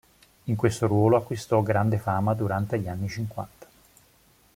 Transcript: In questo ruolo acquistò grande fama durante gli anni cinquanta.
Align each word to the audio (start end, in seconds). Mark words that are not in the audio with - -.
In 0.45 0.55
questo 0.55 0.87
ruolo 0.87 1.15
acquistò 1.17 1.61
grande 1.61 1.99
fama 1.99 2.33
durante 2.33 2.79
gli 2.79 2.87
anni 2.87 3.07
cinquanta. 3.07 3.67